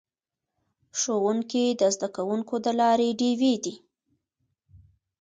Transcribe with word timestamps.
ښوونکي 0.99 1.65
د 1.79 1.81
زده 1.95 2.07
کوونکو 2.15 2.55
د 2.65 2.67
لارې 2.79 3.09
ډیوې 3.19 3.53
دي. 3.63 3.75